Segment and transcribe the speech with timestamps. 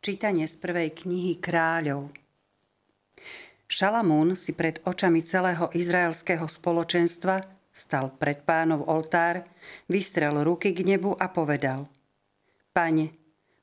[0.00, 2.08] Čítanie z prvej knihy kráľov.
[3.68, 9.44] Šalamún si pred očami celého izraelského spoločenstva stal pred pánov oltár,
[9.92, 11.84] vystrel ruky k nebu a povedal
[12.72, 13.12] Pane,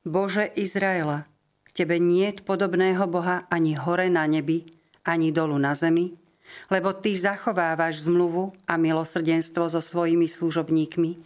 [0.06, 1.26] Bože Izraela,
[1.74, 4.62] Tebe niet podobného Boha ani hore na nebi,
[5.10, 6.14] ani dolu na zemi,
[6.70, 11.18] lebo Ty zachovávaš zmluvu a milosrdenstvo so svojimi služobníkmi,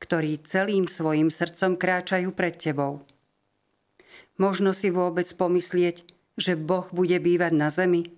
[0.00, 3.04] ktorí celým svojim srdcom kráčajú pred Tebou–
[4.36, 6.04] Možno si vôbec pomyslieť,
[6.36, 8.12] že Boh bude bývať na zemi?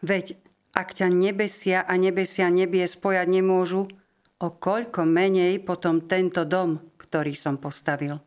[0.00, 0.40] Veď
[0.72, 3.92] ak ťa nebesia a nebesia nebie spojať nemôžu,
[4.38, 8.22] o koľko menej potom tento dom, ktorý som postavil.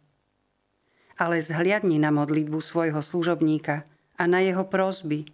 [1.16, 3.88] Ale zhliadni na modlitbu svojho služobníka
[4.20, 5.30] a na jeho prosby.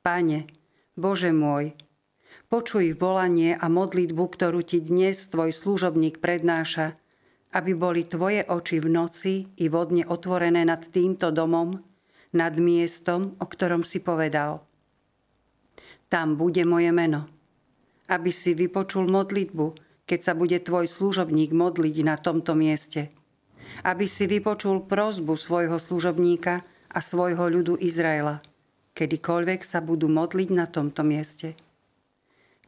[0.00, 0.48] Pane,
[0.96, 1.76] Bože môj,
[2.48, 6.96] počuj volanie a modlitbu, ktorú ti dnes tvoj služobník prednáša
[7.54, 11.78] aby boli tvoje oči v noci i vodne otvorené nad týmto domom,
[12.34, 14.66] nad miestom, o ktorom si povedal.
[16.10, 17.30] Tam bude moje meno.
[18.10, 19.66] Aby si vypočul modlitbu,
[20.04, 23.14] keď sa bude tvoj služobník modliť na tomto mieste.
[23.86, 28.44] Aby si vypočul prozbu svojho služobníka a svojho ľudu Izraela,
[28.98, 31.58] kedykoľvek sa budú modliť na tomto mieste.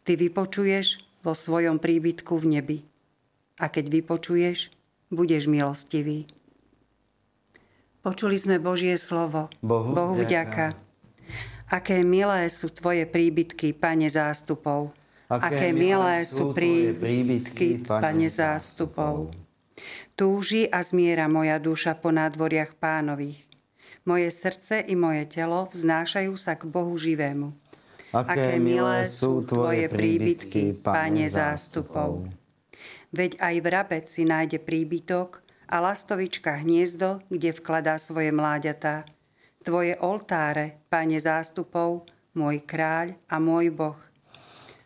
[0.06, 2.78] Ty vypočuješ vo svojom príbytku v nebi.
[3.56, 4.68] A keď vypočuješ,
[5.08, 6.28] budeš milostivý.
[8.04, 9.50] Počuli sme Božie slovo.
[9.64, 10.78] Bohu, Bohu vďaka.
[11.66, 14.94] Aké milé sú Tvoje príbytky, Pane zástupov.
[15.26, 19.34] Aké, Aké milé sú príbytky, Pane zástupov.
[20.14, 23.42] Túži a zmiera moja duša po nádvoriach pánových.
[24.06, 27.50] Moje srdce i moje telo vznášajú sa k Bohu živému.
[28.14, 32.30] Aké milé sú Tvoje príbytky, Pane zástupov.
[33.14, 39.06] Veď aj vrabec si nájde príbytok a lastovička hniezdo, kde vkladá svoje mláďatá.
[39.66, 42.06] Tvoje oltáre, Pane zástupov,
[42.38, 43.98] môj kráľ a môj Boh.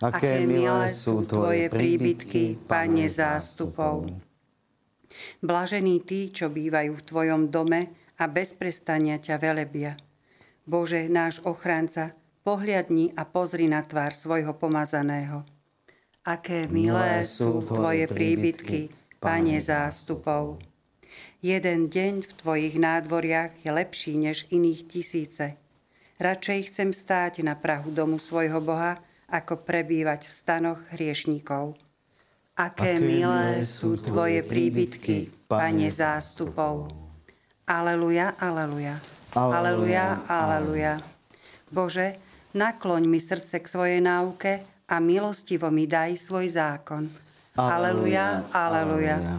[0.01, 4.09] Aké, Aké milé sú Tvoje príbytky, Pane zástupov.
[5.45, 10.01] Blažení tí, čo bývajú v Tvojom dome a bez prestania ťa velebia.
[10.64, 15.45] Bože, náš ochránca, pohliadni a pozri na tvár svojho pomazaného.
[16.20, 18.92] Aké milé sú Tvoje príbytky,
[19.25, 20.61] Pane zástupov.
[21.41, 25.57] Jeden deň v Tvojich nádvoriach je lepší než iných tisíce.
[26.20, 29.01] Radšej chcem stáť na prahu domu svojho Boha,
[29.33, 31.80] ako prebývať v stanoch hriešníkov.
[32.53, 36.92] Aké, Aké milé sú Tvoje príbytky, Pane zástupov.
[37.64, 39.01] Aleluja, aleluja.
[39.33, 41.01] Aleluja, aleluja.
[41.73, 42.20] Bože,
[42.53, 47.06] nakloň mi srdce k svojej náuke a milostivo mi daj svoj zákon.
[47.55, 49.39] Aleluja, aleluja.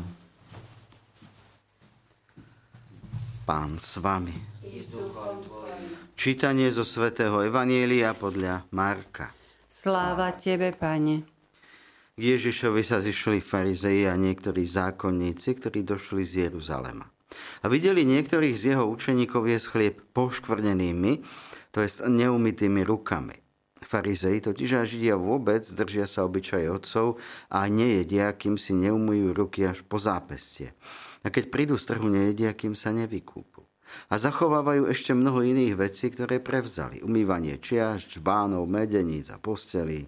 [3.43, 4.31] Pán s vami.
[6.15, 9.35] Čítanie zo svätého Evanielia podľa Marka.
[9.67, 11.27] Sláva Tebe, Pane.
[12.15, 17.07] K Ježišovi sa zišli farizeji a niektorí zákonníci, ktorí došli z Jeruzalema.
[17.63, 21.23] A videli niektorých z jeho učeníkov jesť chlieb poškvrnenými,
[21.73, 23.50] to je neumytými rukami.
[23.91, 27.19] Farizei totiž a Židia vôbec držia sa obyčaje otcov
[27.51, 30.71] a nejedia, kým si neumujú ruky až po zápestie.
[31.21, 33.67] A keď prídu z trhu, nejedia, kým sa nevykúpu.
[34.07, 37.03] A zachovávajú ešte mnoho iných vecí, ktoré prevzali.
[37.03, 40.07] Umývanie čiaž, čbánov, medeníc a postelí.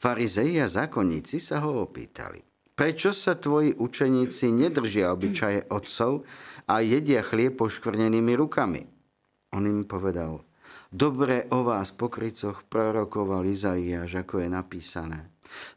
[0.00, 2.40] Farizei a zákonníci sa ho opýtali.
[2.72, 6.24] Prečo sa tvoji učeníci nedržia obyčaje otcov
[6.64, 8.82] a jedia chlieb poškvrnenými rukami?
[9.54, 10.42] On im povedal,
[10.94, 15.26] Dobre o vás, pokrycoch, prorokoval Izaiáš, ako je napísané.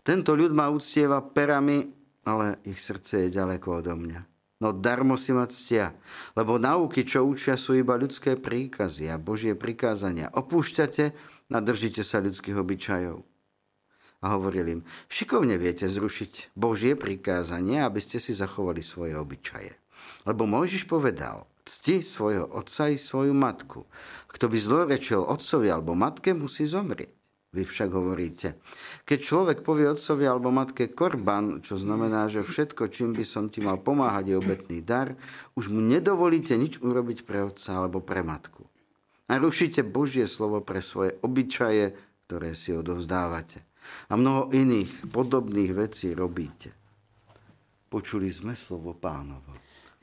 [0.05, 1.89] Tento ľud ma uctieva perami,
[2.29, 4.21] ale ich srdce je ďaleko odo mňa.
[4.61, 5.97] No darmo si ma ctia,
[6.37, 10.29] lebo nauky, čo učia, sú iba ľudské príkazy a Božie prikázania.
[10.37, 11.05] Opúšťate
[11.49, 13.17] a držíte sa ľudských obyčajov.
[14.21, 19.81] A hovoril im, šikovne viete zrušiť Božie prikázanie, aby ste si zachovali svoje obyčaje.
[20.29, 23.83] Lebo Mojžiš povedal, cti svojho otca i svoju matku.
[24.31, 27.11] Kto by zlorečil otcovi alebo matke, musí zomrieť.
[27.55, 28.59] Vy však hovoríte,
[29.07, 33.63] keď človek povie otcovi alebo matke korban, čo znamená, že všetko, čím by som ti
[33.63, 35.15] mal pomáhať, je obetný dar,
[35.55, 38.67] už mu nedovolíte nič urobiť pre otca alebo pre matku.
[39.31, 41.95] A rušíte Božie slovo pre svoje obyčaje,
[42.27, 43.63] ktoré si odovzdávate.
[44.11, 46.75] A mnoho iných podobných vecí robíte.
[47.87, 49.66] Počuli sme slovo pánovo.